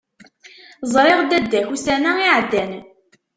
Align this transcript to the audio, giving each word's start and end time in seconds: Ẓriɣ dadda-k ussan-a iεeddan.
Ẓriɣ 0.93 1.19
dadda-k 1.29 1.67
ussan-a 1.75 2.13
iεeddan. 2.23 2.71